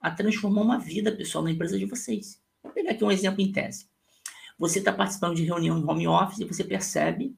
[0.00, 2.42] a transformar uma vida pessoal na empresa de vocês.
[2.60, 3.88] Vou pegar aqui um exemplo em tese.
[4.58, 7.36] Você está participando de reunião em home office e você percebe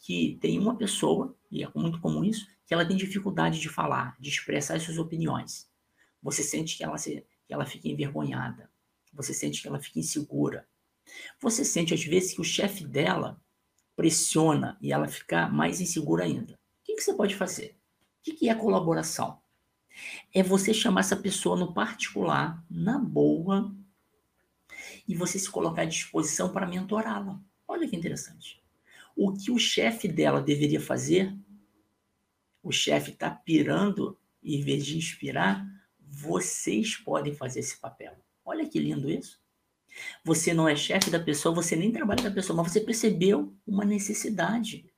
[0.00, 4.16] que tem uma pessoa, e é muito comum isso, que ela tem dificuldade de falar,
[4.18, 5.70] de expressar as suas opiniões.
[6.20, 8.73] Você sente que ela, se, que ela fica envergonhada.
[9.14, 10.66] Você sente que ela fica insegura.
[11.40, 13.40] Você sente, às vezes, que o chefe dela
[13.96, 16.54] pressiona e ela fica mais insegura ainda.
[16.54, 17.76] O que, que você pode fazer?
[18.20, 19.40] O que, que é colaboração?
[20.32, 23.72] É você chamar essa pessoa no particular, na boa,
[25.06, 27.40] e você se colocar à disposição para mentorá-la.
[27.68, 28.62] Olha que interessante.
[29.16, 31.36] O que o chefe dela deveria fazer,
[32.62, 35.64] o chefe está pirando, em vez de inspirar,
[36.00, 38.16] vocês podem fazer esse papel.
[38.44, 39.40] Olha que lindo isso.
[40.24, 43.56] Você não é chefe da pessoa, você nem trabalha com a pessoa, mas você percebeu
[43.66, 44.90] uma necessidade.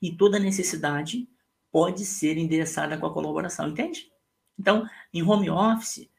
[0.00, 1.28] E toda necessidade
[1.70, 4.10] pode ser endereçada com a colaboração, entende?
[4.58, 6.10] Então, em home office, está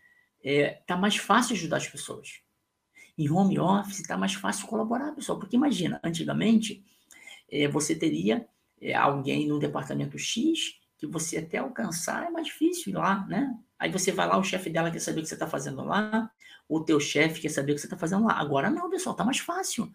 [0.44, 2.42] é, tá mais fácil ajudar as pessoas.
[3.18, 6.84] Em home office está mais fácil colaborar, pessoal, porque imagina, antigamente
[7.52, 8.48] é, você teria
[8.82, 13.54] é, alguém no departamento X que você até alcançar é mais difícil ir lá, né?
[13.78, 16.32] Aí você vai lá, o chefe dela quer saber o que você está fazendo lá,
[16.68, 18.34] o teu chefe quer saber o que você está fazendo lá.
[18.34, 19.92] Agora não, pessoal, está mais fácil.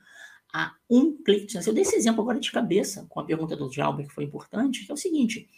[0.53, 1.57] Há um clique.
[1.57, 4.85] Eu dei esse exemplo agora de cabeça com a pergunta do Jalber, que foi importante,
[4.85, 5.49] que é o seguinte.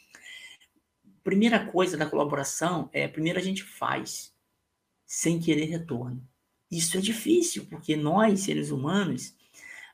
[1.23, 4.35] Primeira coisa da colaboração é, primeiro a gente faz
[5.07, 6.27] sem querer retorno.
[6.71, 9.35] Isso é difícil, porque nós, seres humanos,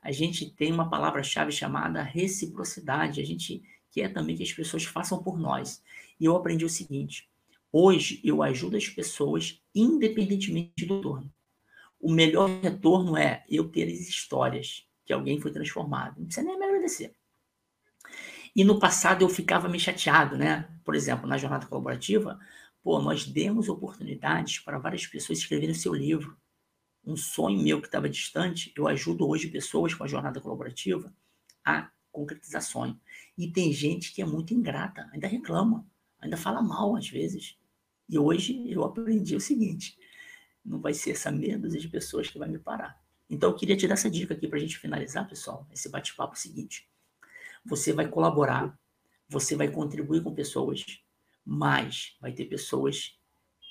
[0.02, 3.20] a gente tem uma palavra-chave chamada reciprocidade.
[3.20, 5.82] A gente quer também que as pessoas façam por nós.
[6.20, 7.28] E eu aprendi o seguinte:
[7.76, 11.32] hoje eu ajudo as pessoas independentemente do retorno.
[12.00, 16.18] O melhor retorno é eu ter as histórias que alguém foi transformado.
[16.18, 17.14] Não precisa nem me agradecer.
[18.54, 20.68] E no passado eu ficava me chateado, né?
[20.84, 22.38] Por exemplo, na jornada colaborativa,
[22.82, 26.36] pô, nós demos oportunidades para várias pessoas escreverem seu livro
[27.06, 31.14] um sonho meu que estava distante, eu ajudo hoje pessoas com a jornada colaborativa
[31.64, 33.00] a concretizar sonho.
[33.38, 35.86] E tem gente que é muito ingrata, ainda reclama,
[36.18, 37.56] ainda fala mal às vezes.
[38.08, 39.98] E hoje eu aprendi o seguinte:
[40.64, 43.00] não vai ser essa meia dúzia de pessoas que vai me parar.
[43.28, 46.34] Então eu queria te dar essa dica aqui para a gente finalizar, pessoal, esse bate-papo
[46.34, 46.88] é seguinte.
[47.64, 48.78] Você vai colaborar,
[49.28, 50.84] você vai contribuir com pessoas,
[51.44, 53.18] mas vai ter pessoas,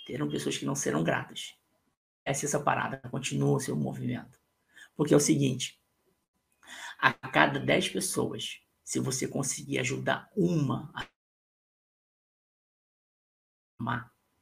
[0.06, 1.56] terão pessoas que não serão gratas
[2.26, 4.40] essa parada, continua o seu movimento.
[4.96, 5.80] Porque é o seguinte,
[6.98, 11.06] a cada 10 pessoas, se você conseguir ajudar uma a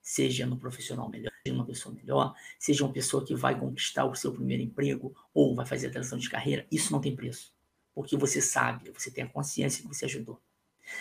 [0.04, 4.14] seja no profissional melhor, seja uma pessoa melhor, seja uma pessoa que vai conquistar o
[4.14, 7.56] seu primeiro emprego ou vai fazer a transição de carreira, isso não tem preço.
[7.96, 10.42] Porque você sabe, você tem a consciência que você ajudou.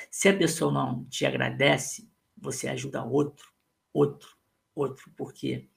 [0.08, 3.52] Se a pessoa não te agradece, você ajuda outro,
[3.92, 4.36] outro,
[4.74, 5.68] outro, porque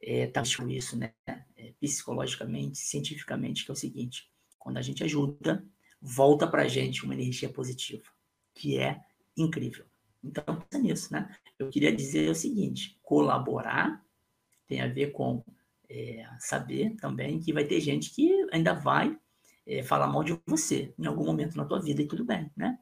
[0.00, 1.12] é, tá isso, né?
[1.56, 5.62] É, psicologicamente, cientificamente, que é o seguinte: quando a gente ajuda,
[6.00, 8.04] volta para a gente uma energia positiva,
[8.54, 9.00] que é
[9.36, 9.84] incrível.
[10.26, 11.34] Então, pensa nisso, né?
[11.58, 14.04] Eu queria dizer o seguinte: colaborar
[14.66, 15.44] tem a ver com
[15.88, 19.16] é, saber também que vai ter gente que ainda vai
[19.66, 22.78] é, falar mal de você em algum momento na tua vida e tudo bem, né?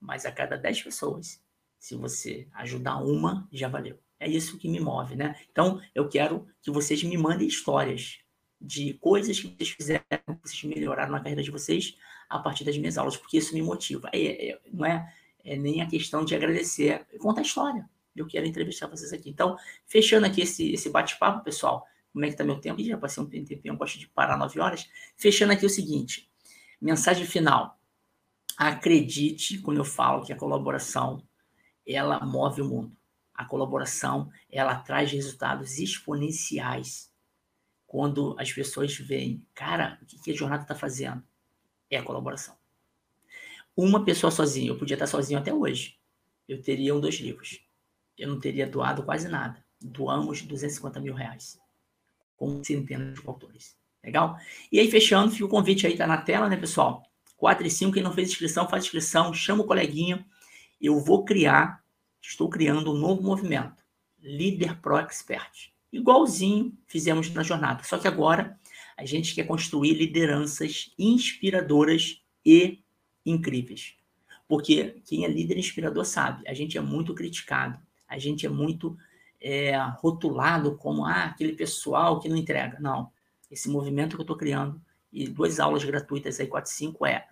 [0.00, 1.42] Mas a cada 10 pessoas,
[1.78, 3.98] se você ajudar uma, já valeu.
[4.18, 5.34] É isso que me move, né?
[5.50, 8.18] Então, eu quero que vocês me mandem histórias
[8.60, 11.96] de coisas que vocês fizeram, que vocês melhoraram na carreira de vocês
[12.28, 14.08] a partir das minhas aulas, porque isso me motiva.
[14.12, 15.12] É, é, não é,
[15.44, 17.88] é, nem a questão de agradecer, é contar a história.
[18.14, 19.28] Eu quero entrevistar vocês aqui.
[19.28, 22.82] Então, fechando aqui esse, esse bate-papo, pessoal, como é que tá meu tempo?
[22.82, 24.88] Já passei um tempinho, eu gosto de parar nove horas.
[25.16, 26.30] Fechando aqui o seguinte,
[26.80, 27.78] mensagem final.
[28.56, 31.22] Acredite quando eu falo que a colaboração,
[31.84, 32.96] ela move o mundo
[33.34, 37.12] a colaboração ela traz resultados exponenciais.
[37.86, 41.22] Quando as pessoas veem, cara, o que a jornada está fazendo?
[41.90, 42.56] É a colaboração.
[43.76, 45.96] Uma pessoa sozinha, eu podia estar sozinho até hoje.
[46.48, 47.60] Eu teria um dois livros.
[48.16, 49.64] Eu não teria doado quase nada.
[49.80, 51.58] Doamos 250 mil reais.
[52.36, 53.76] Com centenas de autores.
[54.02, 54.36] Legal?
[54.70, 57.02] E aí, fechando, fica o convite aí, tá na tela, né, pessoal?
[57.36, 60.24] 4 e 5, quem não fez inscrição, faz inscrição, chama o coleguinha.
[60.80, 61.84] Eu vou criar
[62.28, 63.82] estou criando um novo movimento,
[64.18, 65.72] Líder Pro Expert.
[65.92, 68.58] Igualzinho fizemos na jornada, só que agora
[68.96, 72.82] a gente quer construir lideranças inspiradoras e
[73.24, 73.96] incríveis.
[74.46, 78.96] Porque quem é líder inspirador sabe, a gente é muito criticado, a gente é muito
[79.40, 82.78] é, rotulado como ah, aquele pessoal que não entrega.
[82.80, 83.10] Não,
[83.50, 84.80] esse movimento que eu estou criando,
[85.12, 87.26] e duas aulas gratuitas aí, 4 e 5, é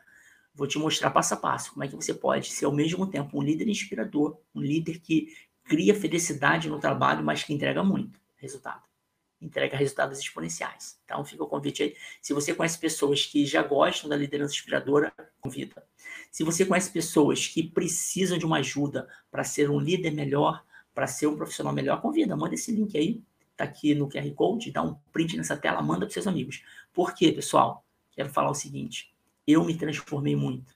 [0.55, 3.39] Vou te mostrar passo a passo como é que você pode ser ao mesmo tempo
[3.39, 5.35] um líder inspirador, um líder que
[5.65, 8.83] cria felicidade no trabalho, mas que entrega muito resultado.
[9.43, 10.99] Entrega resultados exponenciais.
[11.05, 11.97] Então fica o convite aí.
[12.21, 15.85] Se você conhece pessoas que já gostam da liderança inspiradora, convida.
[16.31, 20.65] Se você conhece pessoas que precisam de uma ajuda para ser um líder melhor,
[20.95, 22.37] para ser um profissional melhor, convida.
[22.37, 23.23] Manda esse link aí.
[23.51, 26.63] Está aqui no QR Code, dá um print nessa tela, manda para seus amigos.
[26.93, 27.85] Por quê, pessoal?
[28.13, 29.13] Quero falar o seguinte
[29.47, 30.75] eu me transformei muito.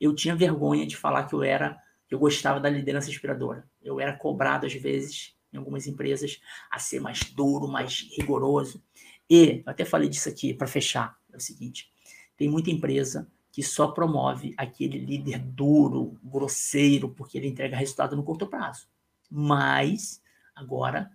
[0.00, 3.68] Eu tinha vergonha de falar que eu era, que eu gostava da liderança inspiradora.
[3.82, 6.40] Eu era cobrado às vezes em algumas empresas
[6.70, 8.82] a ser mais duro, mais rigoroso.
[9.28, 11.90] E eu até falei disso aqui para fechar, é o seguinte:
[12.36, 18.22] tem muita empresa que só promove aquele líder duro, grosseiro, porque ele entrega resultado no
[18.22, 18.86] curto prazo.
[19.30, 20.22] Mas
[20.54, 21.10] agora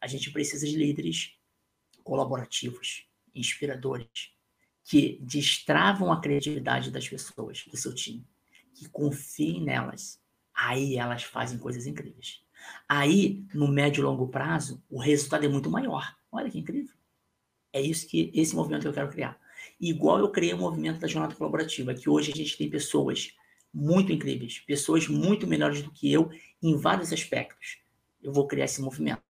[0.00, 1.32] a gente precisa de líderes
[2.04, 4.34] colaborativos, inspiradores,
[4.84, 8.24] que destravam a criatividade das pessoas, do seu time,
[8.74, 10.20] que confiem nelas,
[10.54, 12.45] aí elas fazem coisas incríveis.
[12.88, 16.16] Aí, no médio e longo prazo, o resultado é muito maior.
[16.30, 16.94] Olha que incrível.
[17.72, 19.38] É isso que esse movimento que eu quero criar.
[19.80, 23.34] Igual eu criei o movimento da jornada colaborativa, que hoje a gente tem pessoas
[23.72, 26.30] muito incríveis, pessoas muito melhores do que eu
[26.62, 27.78] em vários aspectos.
[28.22, 29.22] Eu vou criar esse movimento.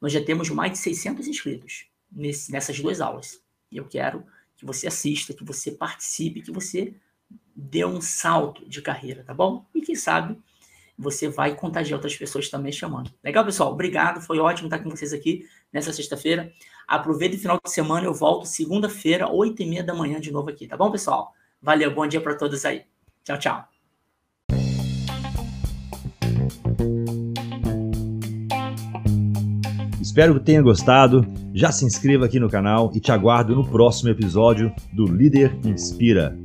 [0.00, 3.40] Nós já temos mais de 600 inscritos nesse, nessas duas aulas.
[3.70, 4.24] E eu quero
[4.56, 6.94] que você assista, que você participe, que você
[7.54, 9.64] dê um salto de carreira, tá bom?
[9.74, 10.36] E quem sabe
[10.98, 13.10] você vai contagiar outras pessoas também chamando.
[13.22, 13.72] Legal, pessoal?
[13.72, 16.52] Obrigado, foi ótimo estar com vocês aqui nessa sexta-feira.
[16.86, 20.50] Aproveita o final de semana, eu volto segunda-feira, oito e meia da manhã de novo
[20.50, 21.32] aqui, tá bom, pessoal?
[21.60, 22.82] Valeu, bom dia para todos aí.
[23.24, 23.68] Tchau, tchau.
[30.00, 31.26] Espero que tenha gostado.
[31.52, 36.38] Já se inscreva aqui no canal e te aguardo no próximo episódio do Líder Inspira.